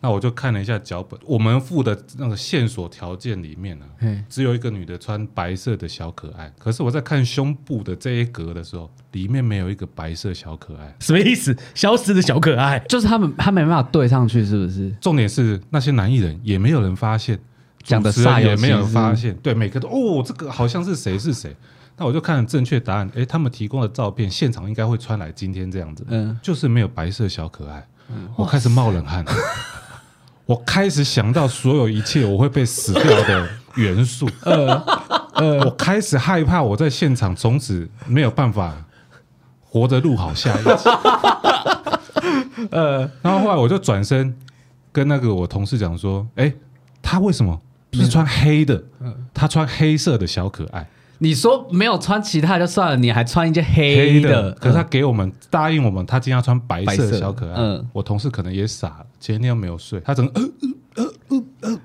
[0.00, 6.50] 那我就看了一下脚本，我们附的那个线索条件里面呢、啊，只有一个女的穿白色的小可爱。
[6.58, 11.54] 可是我在看胸部的这一格的时候，里面没有一个白色小可爱，什么意思？
[11.74, 14.90] 消失的小可爱，就是他们他没办法对上去，是不是？
[15.02, 17.38] 重点是那些男艺人也没有人发现，
[17.82, 21.54] 讲的煞也没有人发现，对，每个都哦，这个好像是谁是谁？
[21.98, 27.86] 那我就看了正确答案，诶，他们提供的照片现场应该会穿来今天这样子，嗯，就是没有白色小可爱。
[28.36, 29.24] 我开始冒冷汗，
[30.46, 34.74] 我开始想到所有一切我会被死掉的元素， 呃
[35.34, 38.74] 呃，我开始害怕我在现场从此没有办法
[39.62, 40.90] 活着录好下一集，
[42.70, 44.36] 呃，然后后来我就转身
[44.92, 46.52] 跟那个我同事讲说，哎，
[47.00, 47.60] 他为什么？
[47.90, 48.82] 不是穿黑的？
[49.34, 50.88] 他穿黑色的小可爱。
[51.20, 57.54] 你说没有穿其他就算了，你还穿一件黑的，黑的，可是他给我们、嗯、答应我们，他今天要穿白色的小可爱。
[57.56, 60.48] 嗯，我同事可能也傻了，前一天又没有睡，他整个呃
[60.96, 61.70] 呃呃呃。
[61.70, 61.80] 呃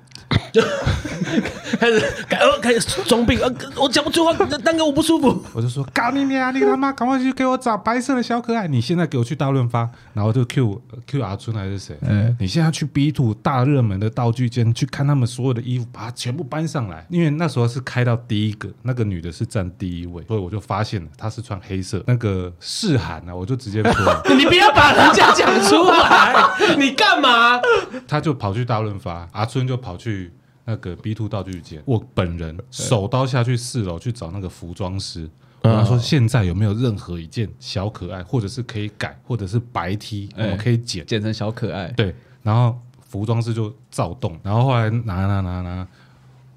[0.52, 0.62] 就
[1.80, 4.34] 开始改呃开始装病呃，我讲不出话，
[4.64, 5.44] 蛋哥我不舒服。
[5.54, 8.68] 我就说搞你娘，你他妈赶快去给我找白色的小可爱！
[8.68, 11.98] 你现在给我去大润发，然后就 Q Q 阿春还是谁？
[12.02, 17.06] 嗯，你现在去 B two 大热门的道具间去看他们所有的衣服，把它全部搬上来。
[17.10, 22.02] 因为那时候是开到第一个，那个女的是站第一位，所以我就发现了她是穿黑色。
[22.08, 26.34] 那个世涵呢，我就直接说， 你不要把人家讲出来，
[26.80, 27.60] 你干嘛？
[28.08, 30.25] 他就跑去大润发，阿春就跑去。
[30.66, 35.30] 那个 B two 道具间，我本人手刀下去四楼去找那个服装师，
[35.62, 41.06] 我跟他说现在有没有任何一件小可爱，或者是可以改，或者是白 T，我们可以剪。
[41.06, 41.90] 剪成小可爱。
[41.92, 45.88] 对，然后服装师就躁动，然后后来拿拿拿拿，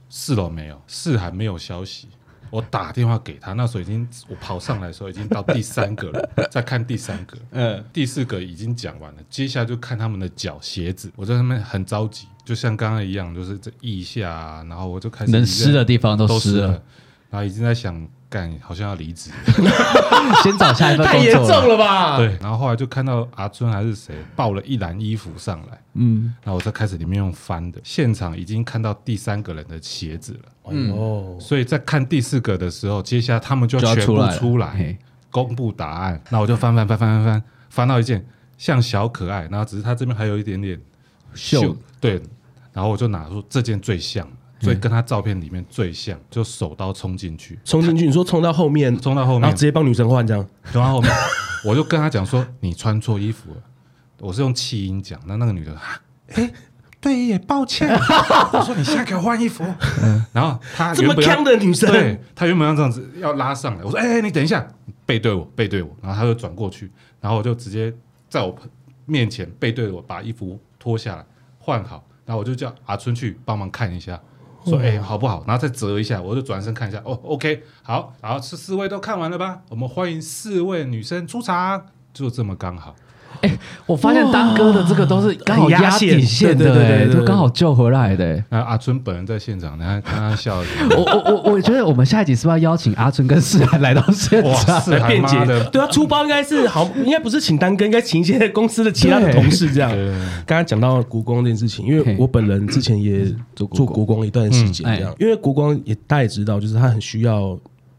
[0.08, 2.08] 四楼没有，四还没有消息。
[2.50, 16.82] 我打电话给他，那时候已经我跑上来的时候已经到第三个了， 再看第三个，嗯，第四个已经讲完了，接下来就看他们的脚鞋子，我在上面很着急，就像刚刚一样，就是这腋下啊，然后我就开始能湿的地方都湿了，
[17.30, 19.30] 然后已经在想干，好像要离职，
[20.44, 21.20] 先找下一份工作。
[21.20, 22.18] 太严重了吧？
[22.18, 34.98] 对，然后后来就看到阿春还是谁抱了一篮衣服上来，嗯，然后我再开始里面用翻的，现场已经看到第三个人的鞋子了，嗯哦，所以在看第四个的时候，接下来他们就全部出来，出来
[35.30, 36.20] 公布答案。
[36.30, 38.24] 那我就翻翻翻翻翻翻，翻到一件
[38.58, 40.78] 像小可爱，然后只是他这边还有一点点
[41.34, 42.20] 秀，对，
[42.74, 44.28] 然后我就拿出这件最像。
[44.60, 48.06] 所以跟他照片里面最像，就手刀冲进去，冲进去。
[48.06, 50.44] 你说冲到后面，冲到后面，然后直接帮女生换这样。
[50.72, 51.12] 冲到后面，
[51.64, 53.62] 我就跟他讲说：“你穿错衣服了。”
[54.20, 55.20] 我是用气音讲。
[55.26, 55.78] 那那个女的，
[56.34, 56.52] 哎，
[57.00, 57.88] 对耶，抱歉。
[58.52, 59.64] 我说：“你现在给我换衣服。”
[60.32, 63.84] 然后她这么强的女生，对，他原本要这样子要拉上来。
[63.84, 64.66] 我说：“哎，你等一下，
[65.06, 66.90] 背对我，背对我。”然后他就转过去，
[67.20, 67.94] 然后我就直接
[68.28, 68.52] 在我
[69.06, 71.24] 面前背对我，把衣服脱下来
[71.58, 72.04] 换好。
[72.26, 74.20] 然后我就叫阿春去帮忙看一下。
[74.68, 75.42] 说哎、欸，好不好？
[75.46, 77.00] 然后再折一下，我就转身看一下。
[77.04, 79.62] 哦，OK，好，然后这四位都看完了吧？
[79.70, 82.94] 我们欢迎四位女生出场，就这么刚好。
[83.40, 88.42] 哎，我发现当哥的这个都是刚好压底线的，对，就刚好救回来的。
[88.48, 90.56] 那阿春本人在现场，你看看他笑。
[90.90, 95.64] 我我我我觉得我们下一集是不是要邀请阿春跟世涵来到现场来辩解的？
[95.70, 99.90] 对啊，出包应该是好，应该不是请丹哥，应该请一些公司的其他的同事这样。
[100.44, 107.56] 刚刚讲到国光这件事情，因为我本人之前也做做国光一段时间，这样，因为国光也大家也知道，就是他很需要。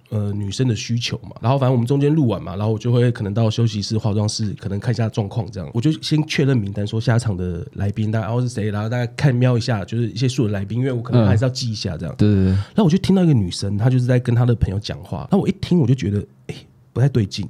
[0.10, 12.16] 呃，女生的需求嘛，然后反正我们中间录完嘛，然后我就会可能到休息室、化妆室，可能看一下状况，这样我就先确认名单，说下场的来宾，大概然后是谁，然后大概看瞄一下，就是一些素人来宾，因为我可能还是要记一下这样。
[12.18, 12.52] 对对对。
[12.54, 16.56] 然后我就听到一个女生，她就是在跟她的朋友讲话，那我一听我就觉得，哎，
[16.92, 17.48] 不太对劲。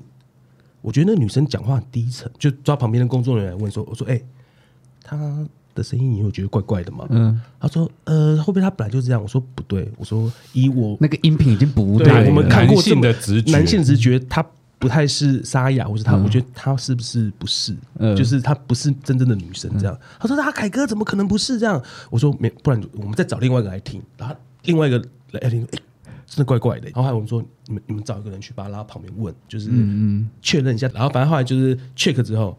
[0.81, 4.21] 我觉得那女生讲话很低沉，就抓旁边的工作人员问说，我说，哎，
[5.01, 5.47] 她。
[5.79, 7.07] 的声音，你会觉得怪怪的吗？
[7.09, 9.21] 嗯，他说，呃，会不会他本来就是这样。
[9.21, 14.45] 我说不对，我说以我那个音频已经不对，对，我们看过这么的直觉，男性直觉，他
[14.77, 17.75] 不太是沙哑，或是他，嗯、我觉得他是不是不是？
[17.97, 19.95] 嗯，就是他不是真正的女生这样。
[19.95, 21.81] 嗯、他说，他凯哥怎么可能不是这样？
[22.09, 24.01] 我说没，不然我们再找另外一个来听。
[24.17, 25.79] 然后另外一个来听，哎，
[26.25, 26.85] 真的怪怪的。
[26.87, 30.89] 然后后来我们说，你们你们找一个人去把他拉到旁边问，就是嗯确认一下。
[30.93, 32.57] 然后反正后来就是 check 之后。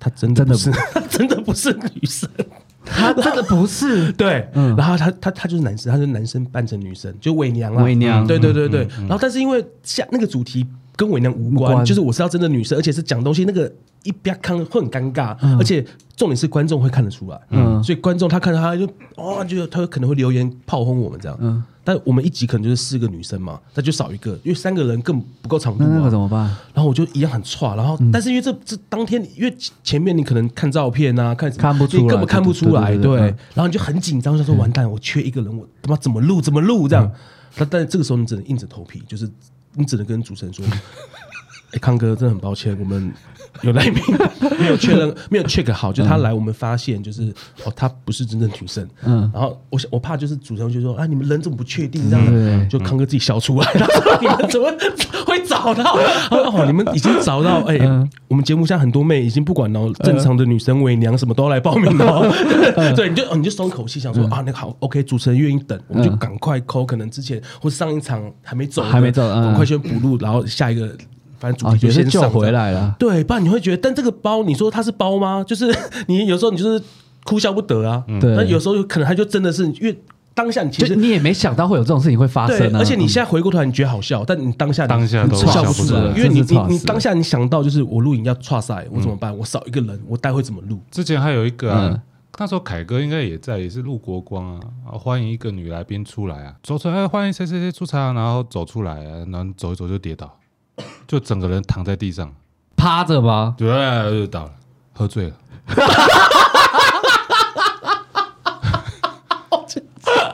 [0.00, 2.28] 他真的不是，他 真的不是女生，
[2.84, 4.12] 他真的不是。
[4.18, 8.26] 对，然后他他他就是男生，他是男生扮成女生，就伪娘啊，伪娘。
[8.26, 8.86] 对对对对。
[9.00, 10.66] 然后但是因为下那个主题
[10.98, 15.84] 跟伪娘无关，就是我是要真的女生，而且是讲东西那个一边看会很尴尬，而且
[16.16, 18.84] 重点是观众会看得出来，嗯，所以观众他看到他就
[19.14, 21.62] 哦，就他可能会留言炮轰我们这样，嗯。
[21.84, 25.90] 但我们一集可能就是四个女生嘛，那就少一个，因为三个人更不够长度啊。
[25.90, 26.44] 那个怎么办？
[26.74, 33.18] 然后我就一样很差，然后、嗯、但是因为这这当天，因为前面你可能看照片啊，看看不出来，根本看不出来，对。
[33.18, 37.10] 然后你就很紧张，就说完蛋，我缺一个人，我他妈怎么录怎么录这样。
[37.70, 39.26] 但是这个时候你只能硬着头皮，就是
[39.78, 40.66] 你只能跟主持人说
[41.80, 43.12] ：“康哥，真的很抱歉，我们。”
[43.62, 44.00] 有来宾
[44.60, 47.32] 没有确认，没有 check 好，就他来，我们发现就是
[47.64, 48.86] 哦，他不是真正女生。
[49.02, 52.68] 嗯，然后我我怕就是主持人就说啊，你们人怎么不确定这样？
[52.68, 54.70] 就康哥自己笑出来，他说你们怎么
[55.26, 55.96] 会找到？
[56.30, 57.78] 哦，你们已经找到哎，
[58.28, 62.30] 我们节目上很多妹已经不管了，正常的女生伪娘什么都来报名了。
[62.94, 70.94] 对，你就你就松口气，想说啊，那个好，OK，主持人愿意等，我们就赶快 call，可能之前或上一场还没走，还没走，赶快先补录，然后下一个。
[71.38, 75.42] 反正主题就先救回来了，对，不然你会觉得，但这个包，你说它是包吗？
[75.46, 75.72] 就是
[76.06, 76.82] 你有时候你就是
[77.24, 78.02] 哭笑不得啊。
[78.20, 79.98] 对，那有时候可能它就真的是，因为
[80.34, 89.36] 当下你其实你也没想到会有这种事情会发生，而且你现在回过头来，你觉得好笑，但你当下当下都笑不出来，因为你你你当下你想到就是我录影要剉赛，我怎么办？
[89.36, 90.80] 我少一个人，我待会怎么录？
[90.90, 92.02] 之前还有一个啊，
[92.38, 94.60] 那时候凯哥应该也在，也是录国光啊，
[94.92, 100.32] 欢迎一个女来宾出来啊，走出来，欢迎谁谁谁出场，然后走出来啊，然后走一走就跌倒。
[101.06, 102.32] 就整个人躺在地上，
[102.76, 103.54] 趴着吗？
[103.58, 103.68] 对，
[104.10, 104.50] 就倒了，
[104.92, 105.34] 喝醉了。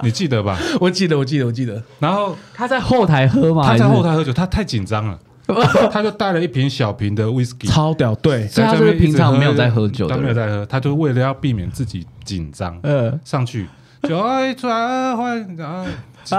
[0.03, 0.59] 你记得吧？
[0.79, 1.83] 我记得，我记得，我记得。
[1.99, 3.67] 然后他在后台喝吗？
[3.67, 5.19] 他在后台喝酒，他太紧张了，
[5.91, 8.15] 他就带了一瓶小瓶的 whisky，超屌。
[8.17, 13.67] 对，所以他就是平常没有在喝酒，他没有在喝，他就为了要避免自己紧张，呃，上去
[14.03, 15.87] 就哎出来欢迎，然后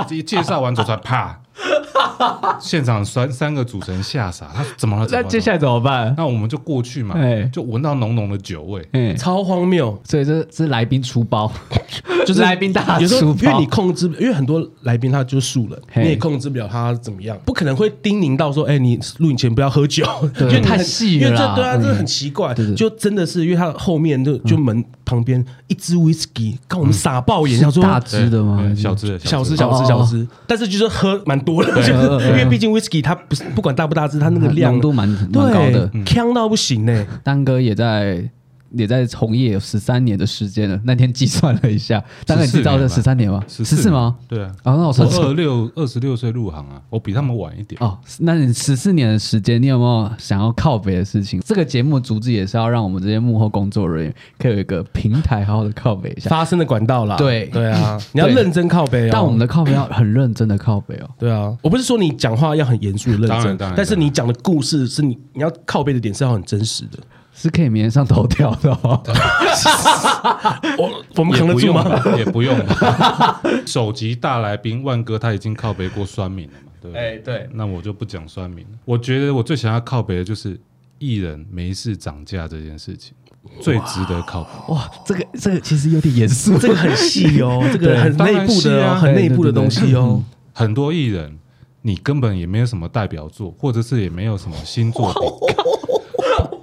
[0.24, 1.40] 介绍完走出来，啪。
[2.60, 5.08] 现场三三个主持人吓傻，他怎么了？
[5.12, 6.14] 那接下来怎么办？
[6.18, 7.16] 那我们就过去嘛，
[7.52, 8.86] 就闻到浓浓的酒味，
[9.18, 9.98] 超荒谬。
[10.04, 11.52] 所以这是来宾出包，
[12.26, 20.06] 就是来宾大有时候书包因为你控制，因为很多来宾他就是素人，你也控制不了他怎么样，不可能会叮咛到说，哎，你录影前不要喝酒，
[20.42, 28.62] 因为太细因为了对啊，嗯这很奇怪就真的是因为他后面就就门旁边一支 whisky，看我们傻爆眼，想说大支的吗？
[28.76, 35.90] 小支的小支支小支小哦支，但是就是喝蛮多的，就是因为毕竟 whisky 它不是不管大不大支，它那个量浓度蛮蛮对高的。
[36.06, 37.06] 呛到不行呢。
[37.24, 38.30] 丹哥也在
[38.78, 40.80] 也在从业有十三年的时间了。
[40.84, 43.44] 那天计算了一下，大概你知道这十三年吗？
[43.48, 44.16] 十四吗？
[44.28, 47.82] 对啊，哦，那我二六二十六岁入行啊，我比他们晚一点。
[47.82, 51.40] 哦，那你十四年的时间，你有没有想要靠北的事情？
[51.46, 56.30] 这个节目主旨也是要让我们这些幕后工作人员可以有一个平台，好好的靠北一下。
[56.30, 59.10] 发声的管道啦，对对啊， 你要认真靠背哦。
[59.12, 61.10] 但我们的靠北要很认真的靠北哦。
[61.18, 67.00] 对啊，我不是说你讲话要很严肃的认真但是你讲的故事是你你要靠背的点是要很真实的。
[67.36, 69.04] 是可以明天上头条的哦。
[70.80, 72.12] 我我们也不用扛得住吗？
[72.12, 73.42] 吧，也不用吧。
[73.68, 77.16] 首集大来宾万哥他已经靠北过酸民了嘛，对不对？
[77.16, 78.72] 哎，对，那我就不讲酸民了。
[78.86, 80.60] 我觉得我最想要靠北的就是
[80.98, 83.14] 艺人没事涨价这件事情，
[83.62, 84.74] 最值得靠北。
[84.74, 90.24] 哇，这个这个其实有点严肃， 这个很细哦，这个很当内部的很内部的东西哦。
[90.54, 91.38] 很多艺人
[91.82, 95.22] 你根本也没有什么代表作，或者是也没有什么新作品，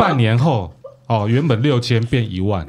[0.02, 0.72] 半年后
[1.06, 2.66] 哦，原本六千变一万，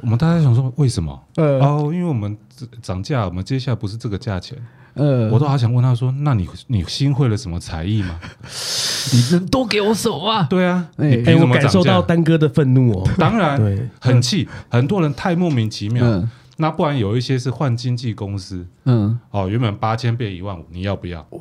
[0.00, 1.12] 我们大家想说为什么？
[1.36, 2.34] 哦，因为我们
[2.80, 4.56] 涨价，我们接下来不是这个价钱。
[4.94, 8.18] 呃，我都好想问他说：“那你你新会了什么才艺吗
[9.12, 10.46] 你能多给我手啊？”？
[10.50, 12.00] 对啊，哎我感受到？
[12.00, 13.08] 丹哥的愤怒哦。
[13.18, 16.02] 当然，对很气，很多人太莫名其妙。
[16.04, 21.26] 嗯那不然有一些是换经纪公司嗯，哦，原本八千变一万五，你要不要？
[21.30, 21.40] 哇，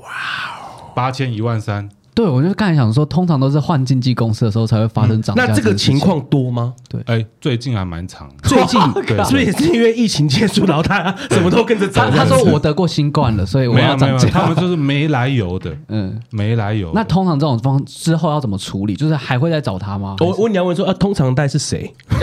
[0.96, 6.74] 八千一万三，对，我就刚才想说，通常都是换经纪公司的时候才会发生涨价、那这个情，况多吗？
[6.90, 8.36] 对哎，最近还蛮长的。
[8.50, 12.20] 最近 对是不是也是因为疫情结束，然后他什么都跟着涨他？
[12.20, 14.28] 他说我得过新冠了，所以我要涨价。
[14.30, 16.92] 他们就是没来由的，嗯，没来由。
[16.94, 18.96] 那通常这种方之后要怎么处理？
[18.96, 20.16] 就是还会再找他吗？
[20.20, 21.94] 我我问你要问说啊，通常带是谁？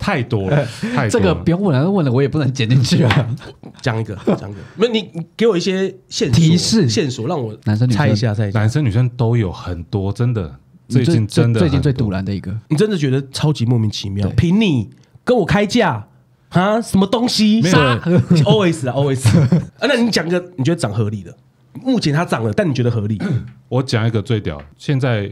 [0.00, 3.36] 太多了，太多这个不用问了，问了我也不能剪进去啊。
[3.82, 4.58] 讲一个，讲一个。
[4.74, 8.58] 没有你你给我一些线索提示线索，让我男生猜一下，猜一下。
[8.58, 10.56] 男生女生都有很多，真的，
[10.88, 14.26] 最近真的最近最堵拦的一个，你真的觉得超级莫名其妙？
[14.26, 14.88] 对凭你
[15.22, 16.08] 跟我开价
[16.48, 16.80] 啊？
[16.80, 17.60] 什么东西？
[17.60, 17.96] 没有杀
[18.44, 19.62] always 啊 always 啊！
[19.82, 21.36] 那你讲个你觉得涨合理的？
[21.74, 23.20] 目前它涨了，但你觉得合理？
[23.68, 25.30] 我讲一个最屌，现在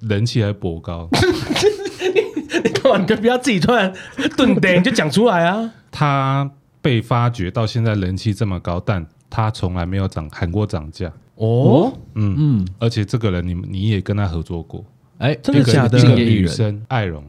[0.00, 1.08] 人气还博高，
[2.14, 2.20] 你
[2.64, 2.98] 你干嘛？
[2.98, 3.92] 你就不要自己突然
[4.36, 5.70] 顿呆，你就讲出来啊！
[5.90, 11.12] 他被发掘到现在人气这么高，但他从来没有涨喊过涨价。
[11.36, 12.34] 哦，嗯。
[12.38, 14.84] 嗯，而且这个人你你也跟他合作过，
[15.18, 15.98] 哎，真的假的？
[15.98, 17.22] 一个女生艾荣。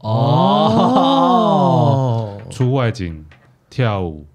[0.00, 0.10] 哦，
[2.38, 3.24] 哦出外景
[3.68, 4.26] 跳舞，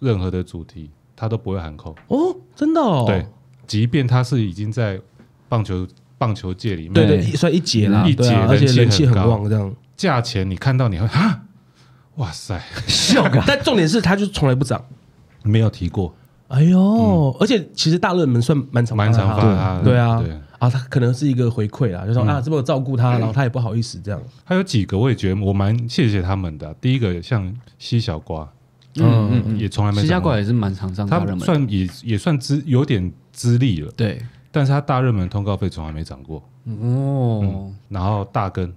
[0.00, 1.94] 任何的主题他都不会喊口。
[2.08, 3.26] 哦，真的哦，对，
[3.66, 5.00] 即便他是已经在
[5.48, 5.86] 棒球
[6.18, 9.72] 棒球界里面，对对，算一节啦，一对啊而且人气很旺，这样。
[9.96, 11.42] 价钱你看到你会啊，
[12.16, 13.42] 哇塞，笑啊！
[13.46, 14.84] 但重点是，它就从来不涨。
[15.44, 16.14] 没有提过，
[16.48, 20.20] 哎呦，而且其实大热门算蛮常蛮常发的他的对啊。
[20.20, 24.20] 对，啊，他可能是一个回馈啦，就说啊，这么照顾他，然后他也不好意思这样。
[24.44, 26.74] 还有几个我也觉得我蛮谢谢他们的啊。
[26.80, 28.48] 第一个像西小瓜，
[28.96, 34.20] 嗯嗯嗯，也从来没西家涨过馆也是蛮常上他算也也算资有点资历了，对
[34.58, 36.42] 但是他大热门通告费从来没涨过。
[36.64, 38.74] 哦，然后大根，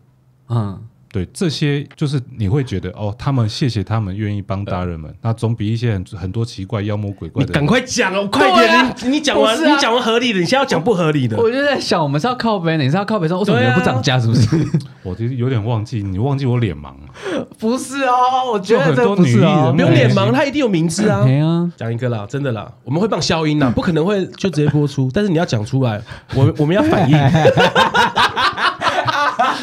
[0.48, 0.80] 嗯，
[1.12, 8.96] 对这些就是你会觉得哦，他们谢谢他们愿意帮大人们，那总比一些很很多奇怪妖魔鬼怪的赶快讲哦，快点！
[9.04, 11.36] 你你讲完，不是啊你讲完合理的，你现在要讲不合理的。
[11.38, 14.18] 我就在想，我们是要靠北，你是要靠北上，为什么你们不涨价？
[14.18, 14.48] 是不是？
[15.04, 17.46] 我其实有点忘记，你忘记我脸盲了。
[17.60, 21.24] 不是哦，我觉得这就很多不是哦女艺人不用脸盲，他一定有名字啊。
[21.28, 26.02] 没啊，讲一个啦，真的啦，我们会帮消音啦，不可能会就直接播出，但是你要讲出来，
[26.36, 27.18] 我们我们要反应。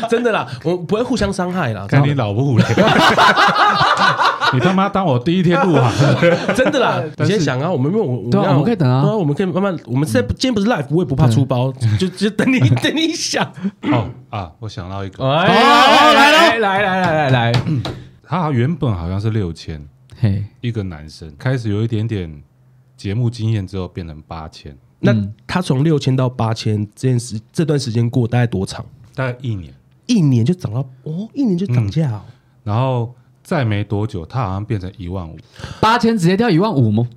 [0.09, 1.87] 真的啦，我们不会互相伤害啦。
[1.89, 2.65] 看你老不嘞？
[4.53, 6.17] 你他妈当我第一天入行？
[6.57, 13.45] 真的啦，你先想啊，我们没有，我对啊我们可以等啊对啊，我们可以慢慢，我们现在今天不是 live，我也不怕出包，就就等你等你想。
[13.93, 17.53] 哦啊，我想到一个，来来来来来来来，
[18.27, 19.87] 他原本好像是六千，
[20.19, 22.43] 嘿，一个男生开始有一点点
[22.97, 25.15] 节目经验之后变成八千，那
[25.47, 28.83] 他从六千到八千这件事，这段时间过大概多长？
[29.15, 29.75] 大概一年，
[30.09, 32.23] 一年就涨到哦，一年就涨价哦。
[32.65, 35.37] 然后再没多久，他好像变成一万五。
[35.81, 37.09] 八千直接掉一万五吗？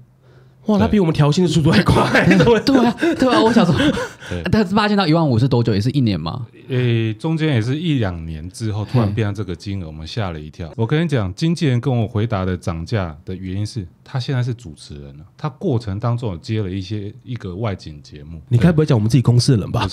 [0.68, 2.04] 哇，他比我们调薪的速度还快。
[2.64, 3.76] 对啊，对啊，我想说，
[4.52, 5.74] 但是八千到一万五是多久？
[5.74, 6.46] 也是一年吗？
[6.70, 10.72] 诶，中间也是一两年之后突然变成这个金额，我们吓了一跳。
[10.78, 18.40] 我跟你讲，经纪人跟我回答的涨价的原因是他现在是主持人了，他过程当中有接了一些一个外景节目。
[18.48, 19.88] 你该不会讲我们自己公司的人吧？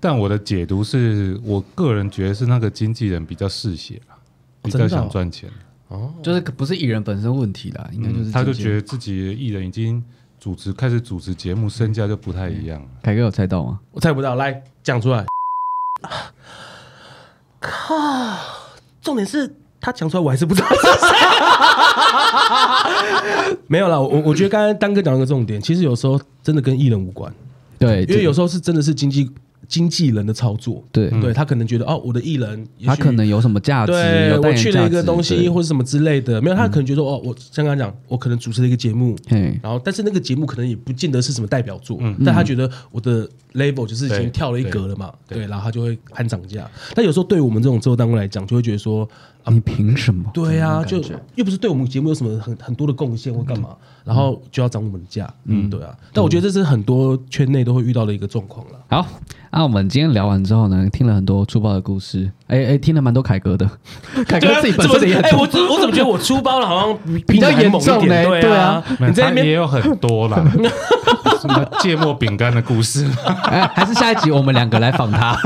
[0.00, 4.00] 但我的解读是我个人觉得是那个经纪人比较嗜血，
[4.62, 5.50] 比较想赚钱。
[5.88, 10.04] 哦，就是不是艺人本身问题啦，应该就是、嗯、他就觉得自己艺人已经
[10.38, 12.80] 主持开始主持节目，身价就不太一样。
[13.02, 13.80] 凯哥有猜到吗？
[13.92, 15.24] 我猜不到，来讲出来。
[17.58, 17.94] 靠！
[19.00, 19.50] 重点是
[19.80, 21.08] 他讲出来，我还是不知道是谁。
[23.66, 27.32] 没有啦，我我觉得刚才丹哥讲了个重点，其实有时候真的跟艺人无关。
[27.78, 29.30] 对，因为有时候是真的是经济。
[29.66, 31.10] 经纪人的操作，对。
[31.20, 39.14] 对，他可能觉得哦，我的艺人他可能有什么价值，对，有我去了一个东西或者什么之类的，没有，他可能觉得哦，我像刚刚讲，我可能主持了一个节目，
[39.62, 46.66] 然后但是那个节目可能也不见得是什么代表作，但他觉得我的 label 就是已经跳了一格了嘛，对，然后他就会喊涨价。
[46.94, 49.06] 但有时候对我们这种制作单位来讲，就会觉得说，
[49.46, 50.30] 你凭什么？
[50.34, 51.02] 对啊，就
[51.34, 53.70] 又不是对我们节目有什么很很多的贡献或干嘛，
[54.04, 55.96] 然后就要涨我们的价，嗯，对啊。
[56.12, 58.78] 但我觉得这是很多圈内都会遇到的一个状况了。
[58.88, 59.06] 好。
[59.50, 63.68] 那、啊、我们今天聊完之后呢，听了很多粗暴的故事，哎哎，听了蛮多凯哥的，
[64.26, 68.24] 凯哥自己本身也哎，我我怎么觉得我出包了好像比较严重呢？
[68.40, 70.42] 对啊，你这边也有很多啦，
[71.40, 73.06] 什么芥末饼干的故事，
[73.44, 75.38] 哎，还是下一集我们两个来访他。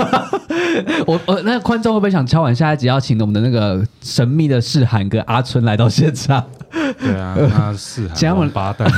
[1.07, 6.43] 我我那个观众会不会想敲碗下一集要请我们的那个神秘的世涵跟阿春来到现场？
[6.71, 8.91] 对啊，那世涵王八蛋。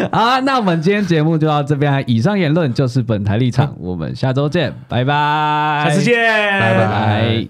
[0.12, 2.02] 好，那我们今天节目就到这边。
[2.06, 6.14] 以上言论就是本台立场，我们下周见，拜拜，下次见，
[6.60, 7.46] 拜拜。